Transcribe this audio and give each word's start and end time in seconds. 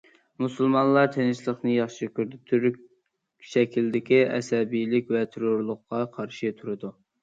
مۇسۇلمانلار 0.43 1.11
تىنچلىقنى 1.15 1.75
ياخشى 1.75 2.09
كۆرىدۇ، 2.17 2.41
تۈرلۈك 2.49 2.81
شەكىلدىكى 3.53 4.23
ئەسەبىيلىك 4.35 5.17
ۋە 5.19 5.27
تېررورلۇققا 5.33 6.05
قارشى 6.21 6.57
تۇرىدۇ. 6.61 6.97